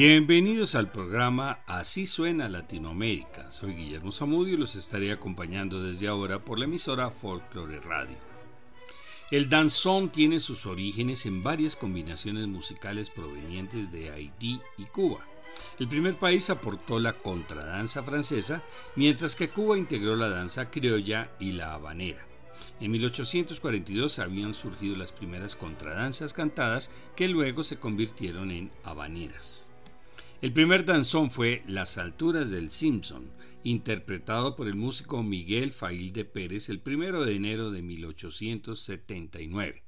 [0.00, 3.50] Bienvenidos al programa Así suena Latinoamérica.
[3.50, 8.16] Soy Guillermo Zamudio y los estaré acompañando desde ahora por la emisora Folklore Radio.
[9.32, 15.26] El danzón tiene sus orígenes en varias combinaciones musicales provenientes de Haití y Cuba.
[15.80, 18.62] El primer país aportó la contradanza francesa,
[18.94, 22.24] mientras que Cuba integró la danza criolla y la habanera.
[22.78, 29.67] En 1842 habían surgido las primeras contradanzas cantadas que luego se convirtieron en habaneras.
[30.40, 33.28] El primer danzón fue Las alturas del Simpson,
[33.64, 39.82] interpretado por el músico Miguel Fail de Pérez el 1 de enero de 1879.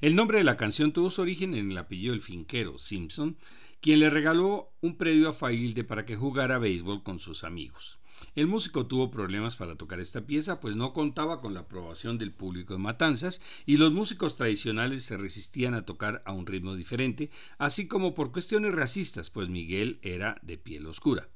[0.00, 3.36] El nombre de la canción tuvo su origen en el apellido del finquero Simpson,
[3.80, 7.95] quien le regaló un predio a Failde para que jugara béisbol con sus amigos.
[8.34, 12.32] El músico tuvo problemas para tocar esta pieza, pues no contaba con la aprobación del
[12.32, 17.30] público de Matanzas y los músicos tradicionales se resistían a tocar a un ritmo diferente,
[17.58, 21.28] así como por cuestiones racistas, pues Miguel era de piel oscura.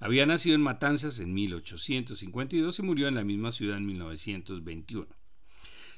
[0.00, 5.06] Había nacido en Matanzas en 1852 y murió en la misma ciudad en 1921.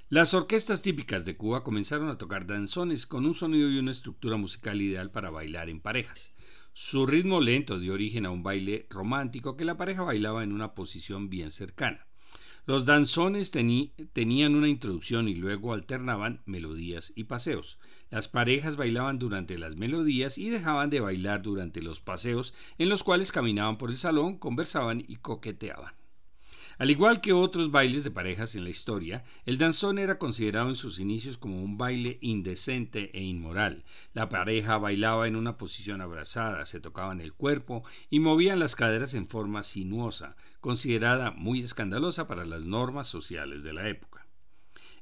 [0.09, 4.37] Las orquestas típicas de Cuba comenzaron a tocar danzones con un sonido y una estructura
[4.37, 6.33] musical ideal para bailar en parejas.
[6.79, 10.75] Su ritmo lento dio origen a un baile romántico que la pareja bailaba en una
[10.75, 12.07] posición bien cercana.
[12.67, 17.79] Los danzones tenían una introducción y luego alternaban melodías y paseos.
[18.11, 23.03] Las parejas bailaban durante las melodías y dejaban de bailar durante los paseos en los
[23.03, 25.95] cuales caminaban por el salón, conversaban y coqueteaban.
[26.79, 30.77] Al igual que otros bailes de parejas en la historia, el danzón era considerado en
[30.77, 33.85] sus inicios como un baile indecente e inmoral.
[34.13, 39.15] La pareja bailaba en una posición abrazada, se tocaban el cuerpo y movían las caderas
[39.15, 44.26] en forma sinuosa, considerada muy escandalosa para las normas sociales de la época.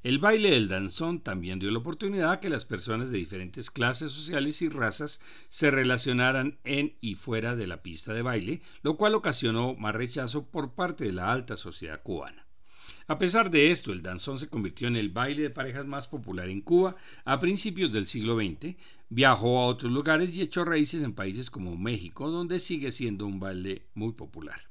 [0.04, 4.12] El baile del danzón también dio la oportunidad a que las personas de diferentes clases
[4.12, 5.18] sociales y razas
[5.48, 10.44] se relacionaran en y fuera de la pista de baile, lo cual ocasionó más rechazo
[10.44, 12.46] por parte de la alta sociedad cubana.
[13.06, 16.50] A pesar de esto, el danzón se convirtió en el baile de parejas más popular
[16.50, 18.76] en Cuba a principios del siglo XX,
[19.08, 23.40] viajó a otros lugares y echó raíces en países como México, donde sigue siendo un
[23.40, 24.68] baile muy popular.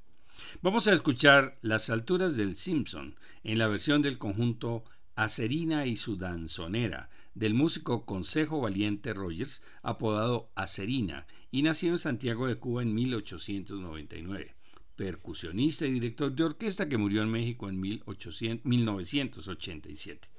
[0.61, 4.83] Vamos a escuchar Las alturas del Simpson en la versión del conjunto
[5.15, 12.47] Acerina y su danzonera, del músico Consejo Valiente Rogers, apodado Acerina, y nació en Santiago
[12.47, 14.55] de Cuba en 1899.
[14.95, 20.29] Percusionista y director de orquesta que murió en México en 1987.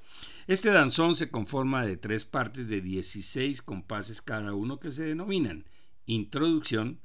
[0.46, 5.64] Este danzón se conforma de tres partes de 16 compases cada uno que se denominan
[6.06, 7.00] introducción,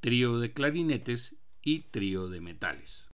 [0.00, 3.10] trío de clarinetes y trío de metales.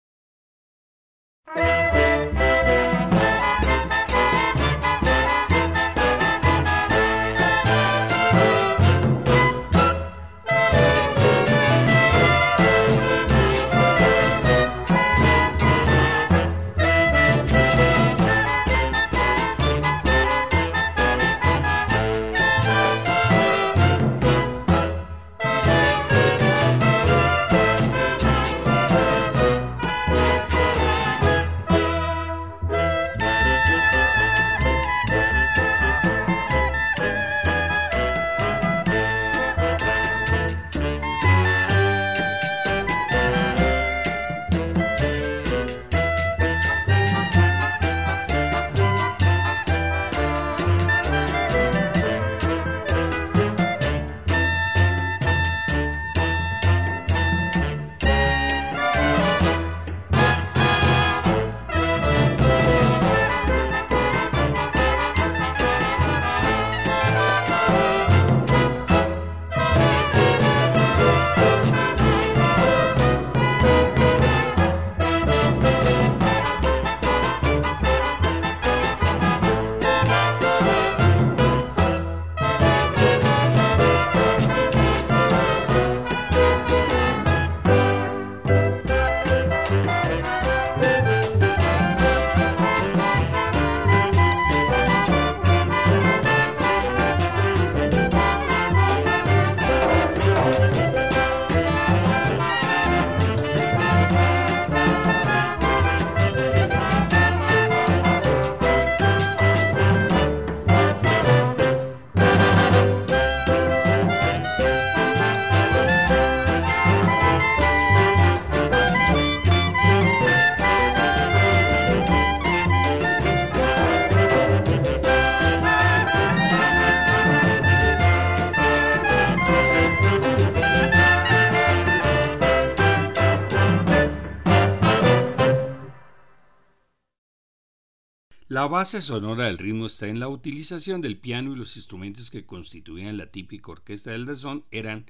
[138.59, 142.45] La base sonora del ritmo está en la utilización del piano y los instrumentos que
[142.45, 145.05] constituían la típica orquesta del danzón eran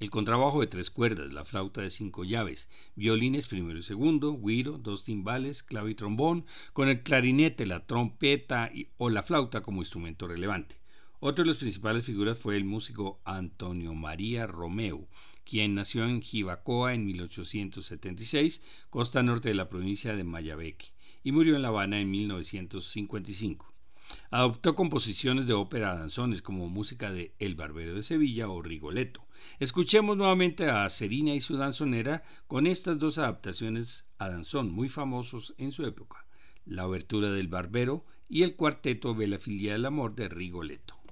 [0.00, 4.78] el contrabajo de tres cuerdas, la flauta de cinco llaves, violines primero y segundo, guiro,
[4.78, 10.26] dos timbales, clave y trombón, con el clarinete, la trompeta o la flauta como instrumento
[10.26, 10.80] relevante.
[11.20, 15.06] Otro de las principales figuras fue el músico Antonio María Romeo,
[15.44, 20.93] quien nació en Jibacoa en 1876, costa norte de la provincia de Mayabeque
[21.24, 23.74] y murió en La Habana en 1955.
[24.30, 29.26] Adoptó composiciones de ópera danzones como música de El Barbero de Sevilla o Rigoletto.
[29.58, 35.54] Escuchemos nuevamente a Serina y su danzonera con estas dos adaptaciones a danzón muy famosos
[35.56, 36.26] en su época,
[36.66, 41.03] la obertura del Barbero y el cuarteto de la filia del amor de Rigoletto.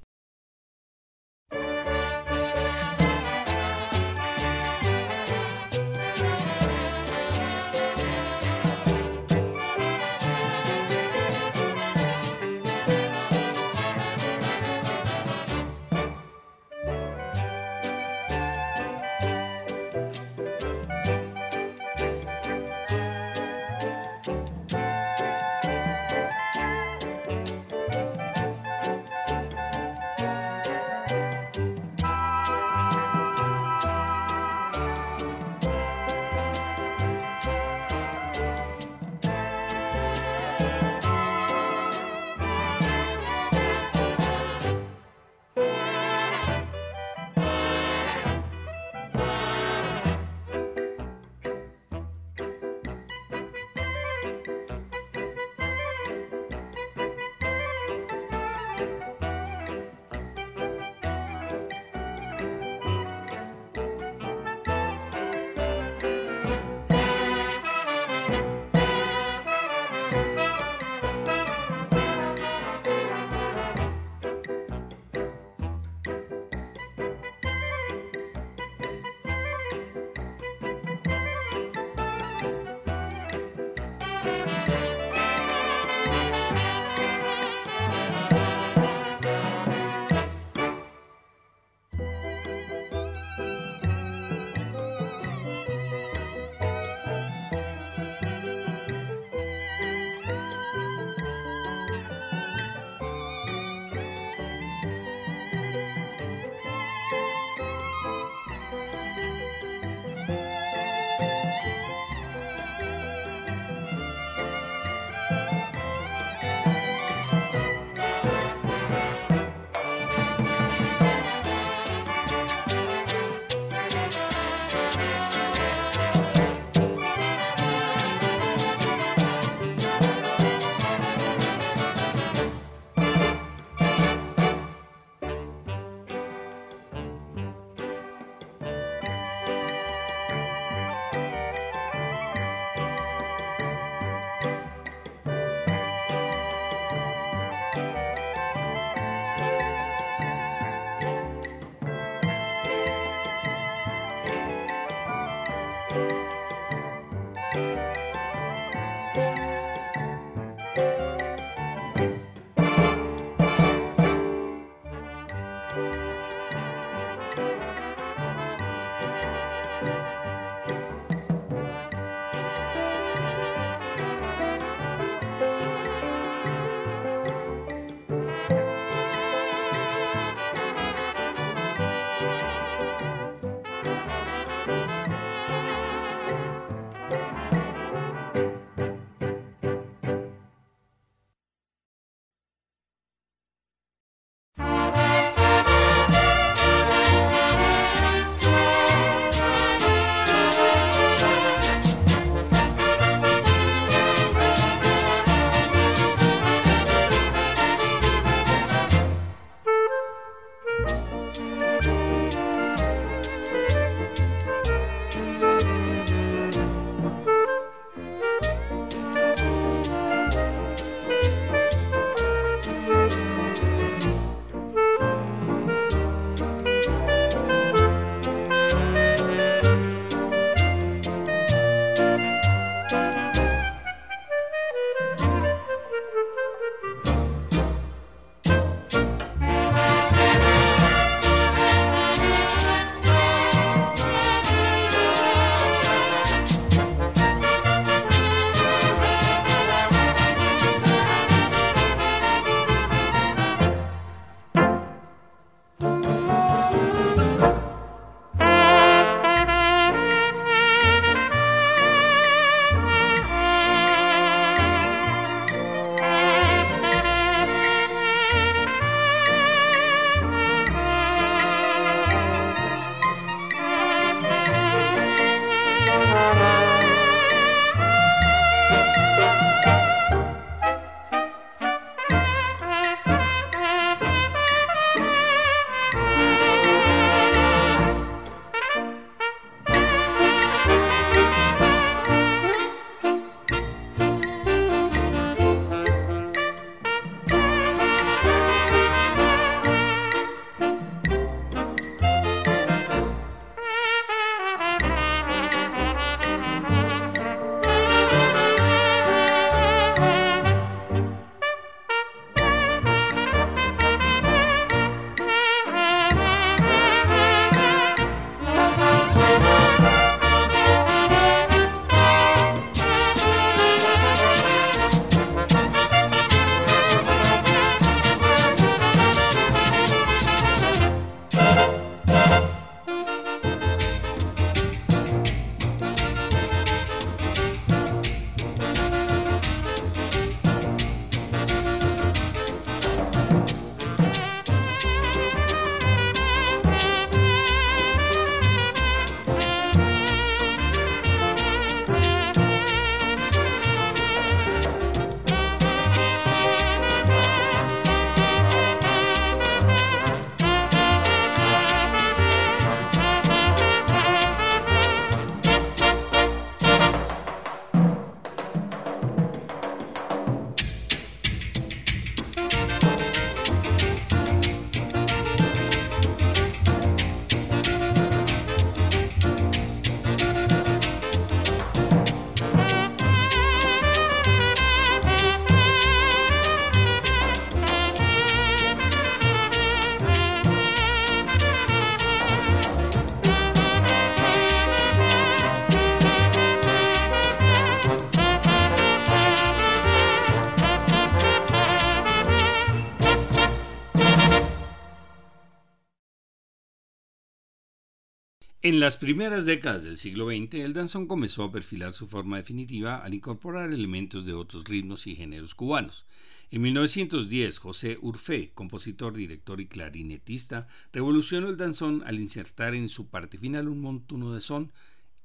[408.64, 412.98] En las primeras décadas del siglo XX, el danzón comenzó a perfilar su forma definitiva
[412.98, 416.06] al incorporar elementos de otros ritmos y géneros cubanos.
[416.48, 423.08] En 1910, José Urfé, compositor, director y clarinetista, revolucionó el danzón al insertar en su
[423.08, 424.70] parte final un montuno de son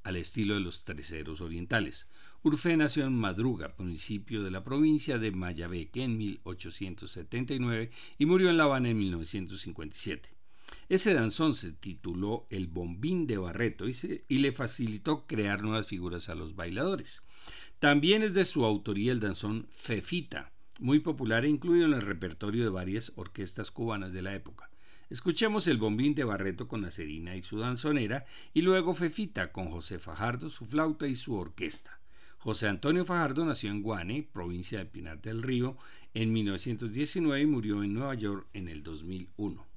[0.02, 2.08] al estilo de los terceros orientales.
[2.42, 8.58] Urfé nació en Madruga, municipio de la provincia de Mayabeque, en 1879 y murió en
[8.58, 10.37] La Habana en 1957.
[10.90, 16.36] Ese danzón se tituló El Bombín de Barreto y, le facilitó crear nuevas figuras a
[16.36, 17.24] los bailadores.
[17.80, 22.64] También es de su autoría el danzón Fefita, muy popular e incluido en el repertorio
[22.64, 24.70] de varias orquestas cubanas de la época.
[25.10, 30.00] Escuchemos el bombín de Barreto con la y su danzonera y luego Fefita con José
[30.00, 32.00] Fajardo, su flauta y su orquesta.
[32.40, 35.76] José Antonio Fajardo nació en Guane, provincia de Pinar del Río,
[36.14, 39.77] en 1919 y murió en Nueva York en el 2001.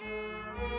[0.00, 0.77] Música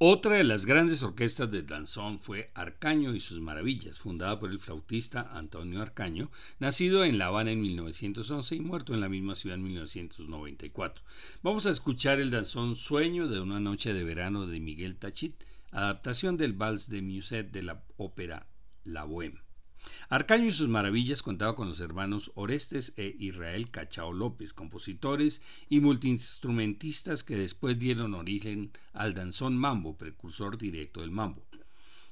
[0.00, 4.60] Otra de las grandes orquestas del danzón fue Arcaño y sus Maravillas, fundada por el
[4.60, 6.30] flautista Antonio Arcaño,
[6.60, 11.02] nacido en La Habana en 1911 y muerto en la misma ciudad en 1994.
[11.42, 15.34] Vamos a escuchar el danzón Sueño de una noche de verano de Miguel Tachit,
[15.72, 18.46] adaptación del vals de Musette de la ópera
[18.84, 19.47] La Bohème.
[20.08, 25.80] Arcaño y sus maravillas contaba con los hermanos Orestes e Israel Cachao López, compositores y
[25.80, 31.48] multiinstrumentistas que después dieron origen al danzón mambo, precursor directo del mambo.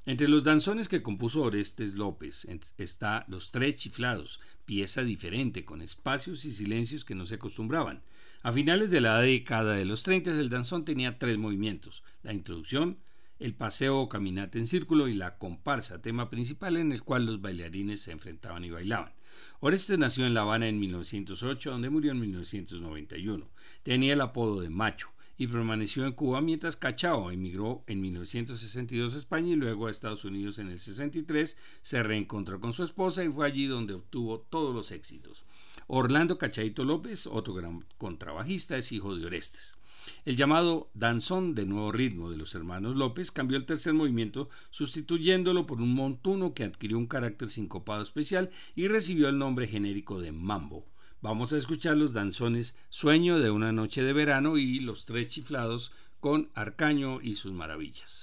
[0.08, 2.46] Entre los danzones que compuso Orestes López
[2.78, 8.02] está Los Tres Chiflados, pieza diferente, con espacios y silencios que no se acostumbraban.
[8.44, 12.98] A finales de la década de los 30 el danzón tenía tres movimientos, la introducción,
[13.38, 17.40] el paseo o caminata en círculo y la comparsa, tema principal en el cual los
[17.40, 19.12] bailarines se enfrentaban y bailaban.
[19.60, 23.48] Orestes nació en La Habana en 1908, donde murió en 1991.
[23.82, 29.18] Tenía el apodo de Macho y permaneció en Cuba mientras Cachao emigró en 1962 a
[29.18, 33.28] España y luego a Estados Unidos en el 63, se reencontró con su esposa y
[33.28, 35.44] fue allí donde obtuvo todos los éxitos.
[35.88, 39.76] Orlando Cachaito López, otro gran contrabajista, es hijo de Orestes.
[40.24, 45.66] El llamado danzón de nuevo ritmo de los hermanos López cambió el tercer movimiento sustituyéndolo
[45.66, 50.32] por un montuno que adquirió un carácter sincopado especial y recibió el nombre genérico de
[50.32, 50.86] mambo.
[51.22, 55.92] Vamos a escuchar los danzones Sueño de una noche de verano y Los tres chiflados
[56.20, 58.22] con Arcaño y sus maravillas.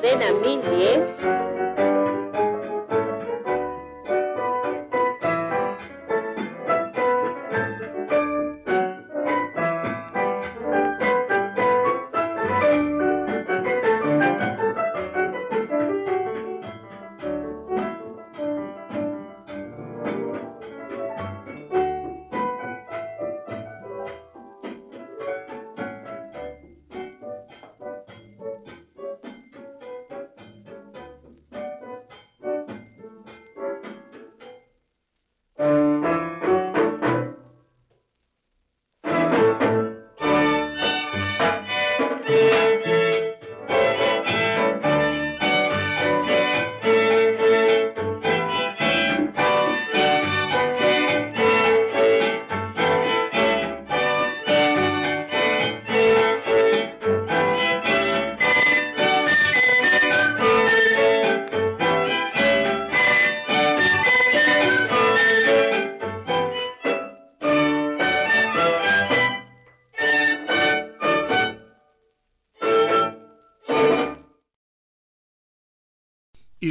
[0.00, 0.59] cadena mini.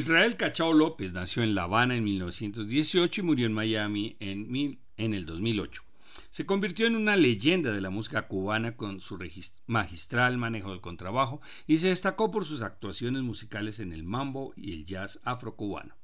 [0.09, 5.13] Israel Cachao López nació en La Habana en 1918 y murió en Miami en, en
[5.13, 5.83] el 2008.
[6.31, 9.19] Se convirtió en una leyenda de la música cubana con su
[9.67, 14.73] magistral manejo del contrabajo y se destacó por sus actuaciones musicales en el mambo y
[14.73, 15.98] el jazz afrocubano.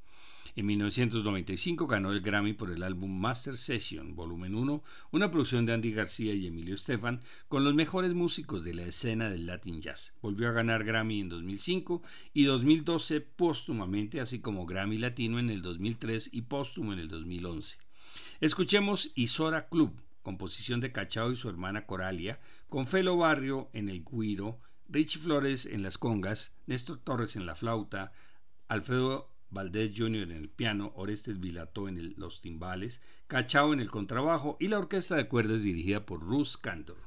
[0.57, 4.81] En 1995 ganó el Grammy por el álbum Master Session, volumen 1,
[5.11, 9.29] una producción de Andy García y Emilio Estefan, con los mejores músicos de la escena
[9.29, 10.13] del Latin Jazz.
[10.21, 12.01] Volvió a ganar Grammy en 2005
[12.33, 17.77] y 2012 póstumamente, así como Grammy Latino en el 2003 y póstumo en el 2011.
[18.39, 22.39] Escuchemos Isora Club, composición de Cachao y su hermana Coralia,
[22.69, 27.55] con Felo Barrio en el guiro, Richie Flores en las congas, Néstor Torres en la
[27.55, 28.13] flauta,
[28.69, 30.23] Alfredo Valdés Jr.
[30.23, 35.15] en el piano, Orestes Vilató en los timbales, Cachao en el contrabajo y la orquesta
[35.15, 37.04] de cuerdas dirigida por Ruth Cantor.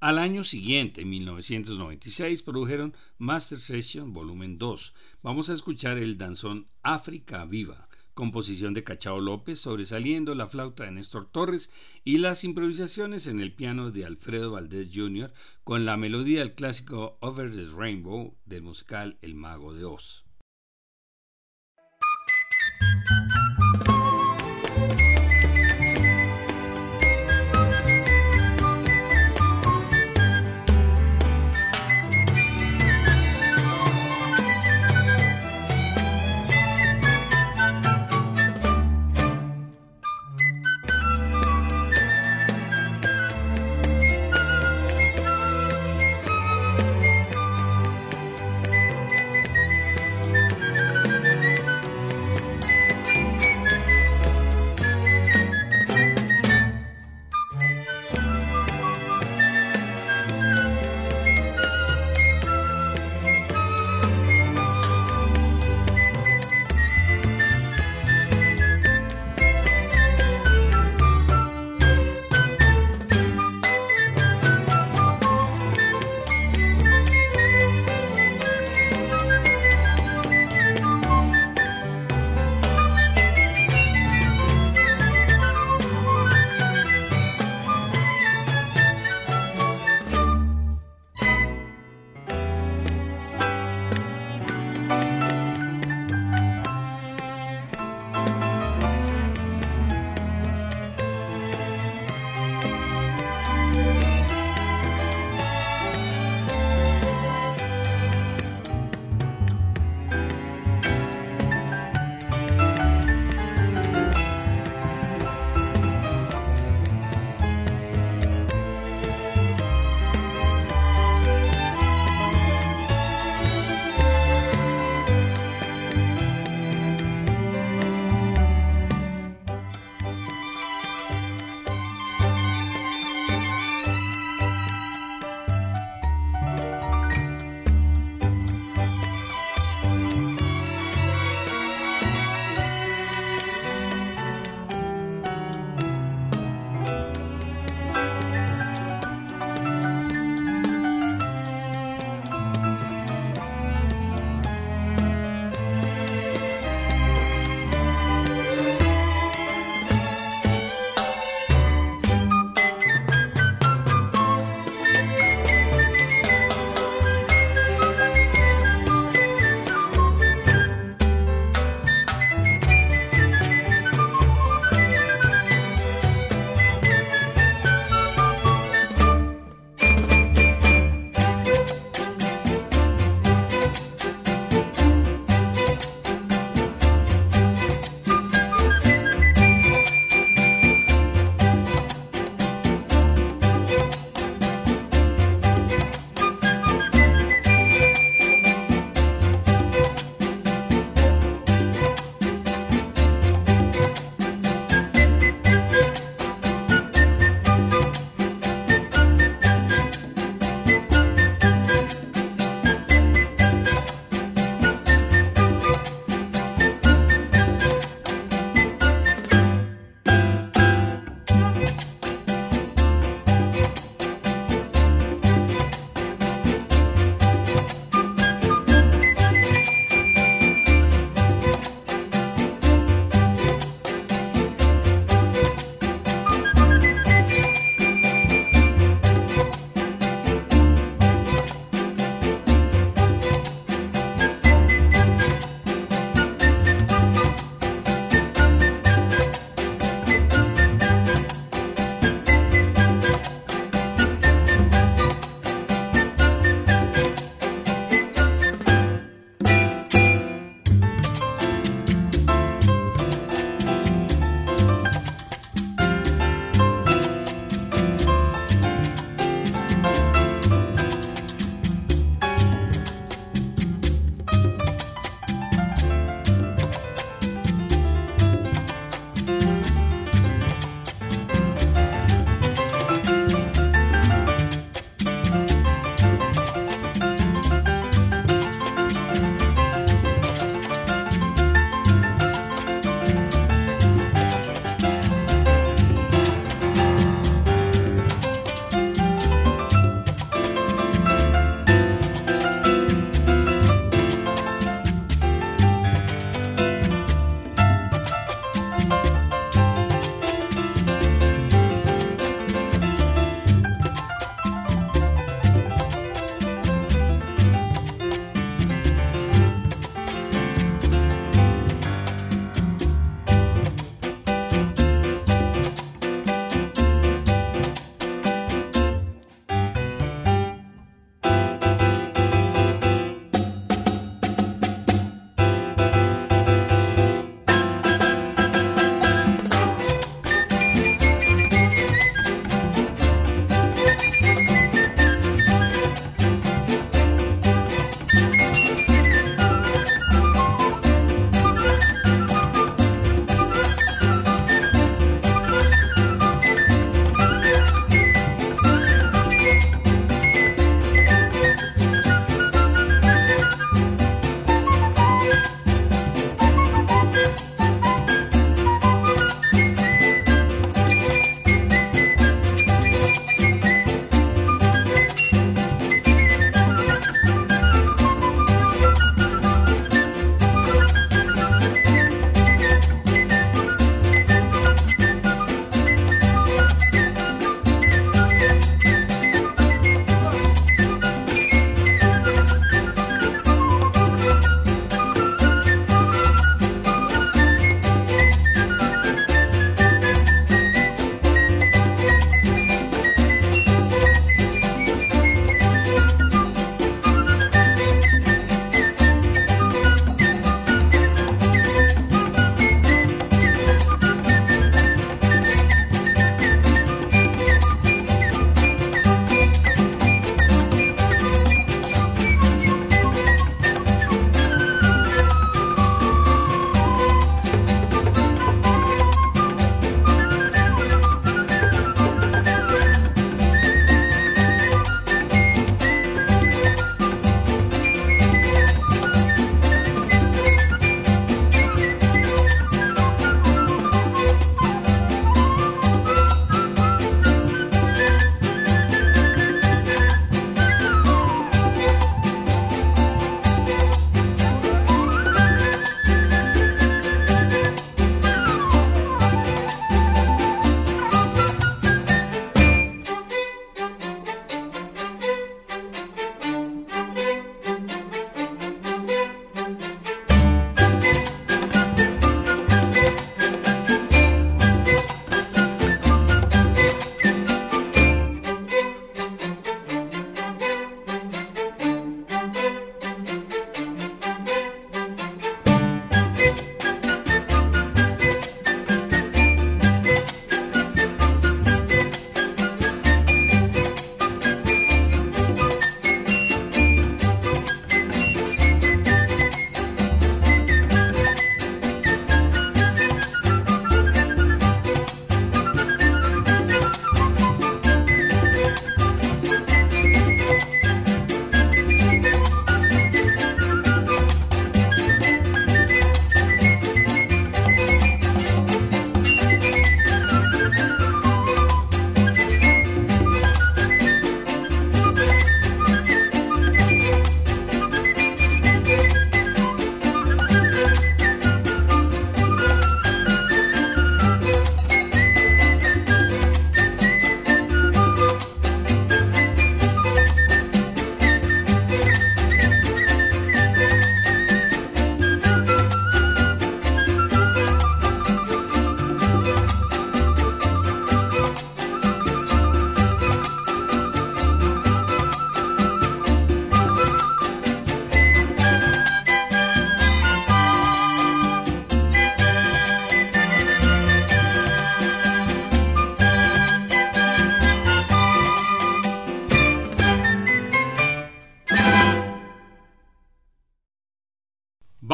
[0.00, 4.94] Al año siguiente, en 1996, produjeron Master Session Volumen 2.
[5.22, 10.92] Vamos a escuchar el danzón África Viva, composición de Cachao López, sobresaliendo la flauta de
[10.92, 11.70] Néstor Torres
[12.02, 15.34] y las improvisaciones en el piano de Alfredo Valdés Jr.
[15.64, 20.24] con la melodía del clásico Over the Rainbow del musical El Mago de Oz.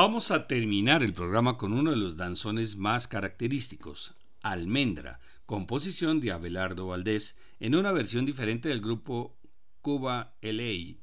[0.06, 6.30] Vamos a terminar el programa con uno de los danzones más característicos, Almendra, composición de
[6.30, 9.36] Abelardo Valdés, en una versión diferente del grupo
[9.82, 10.94] Cuba LA,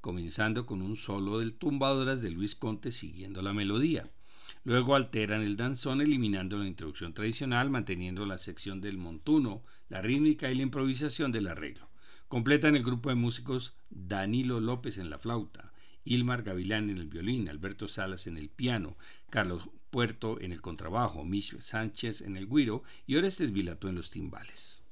[0.00, 4.12] comenzando con un solo del tumbadoras de Luis Conte siguiendo la melodía.
[4.62, 10.52] Luego alteran el danzón eliminando la introducción tradicional, manteniendo la sección del montuno, la rítmica
[10.52, 11.88] y la improvisación del arreglo.
[12.28, 15.72] Completan el grupo de músicos Danilo López en la flauta,
[16.06, 18.96] Ilmar Gavilán en el violín, Alberto Salas en el piano,
[19.28, 24.10] Carlos Puerto en el contrabajo, Mich Sánchez en el guiro y Orestes Vilato en los
[24.10, 24.85] timbales.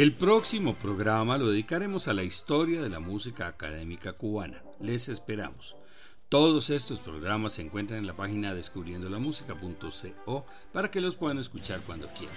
[0.00, 4.62] El próximo programa lo dedicaremos a la historia de la música académica cubana.
[4.80, 5.76] Les esperamos.
[6.30, 12.08] Todos estos programas se encuentran en la página descubriendolamusica.co para que los puedan escuchar cuando
[12.14, 12.34] quieran.